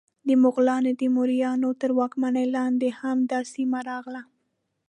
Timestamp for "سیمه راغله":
3.53-4.21